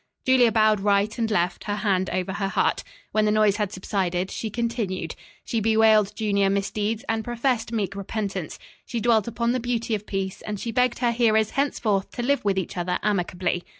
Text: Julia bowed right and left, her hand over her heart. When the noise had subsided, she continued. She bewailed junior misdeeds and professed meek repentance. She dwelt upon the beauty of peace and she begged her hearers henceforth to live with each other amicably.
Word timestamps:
Julia 0.25 0.51
bowed 0.51 0.79
right 0.79 1.15
and 1.19 1.29
left, 1.29 1.65
her 1.65 1.75
hand 1.75 2.09
over 2.09 2.33
her 2.33 2.47
heart. 2.47 2.83
When 3.11 3.25
the 3.25 3.31
noise 3.31 3.57
had 3.57 3.71
subsided, 3.71 4.31
she 4.31 4.49
continued. 4.49 5.13
She 5.45 5.59
bewailed 5.59 6.15
junior 6.15 6.49
misdeeds 6.49 7.05
and 7.07 7.23
professed 7.23 7.71
meek 7.71 7.95
repentance. 7.95 8.57
She 8.83 8.99
dwelt 8.99 9.27
upon 9.27 9.51
the 9.51 9.59
beauty 9.59 9.93
of 9.93 10.07
peace 10.07 10.41
and 10.41 10.59
she 10.59 10.71
begged 10.71 10.97
her 10.97 11.11
hearers 11.11 11.51
henceforth 11.51 12.09
to 12.13 12.23
live 12.23 12.43
with 12.43 12.57
each 12.57 12.77
other 12.77 12.97
amicably. 13.03 13.63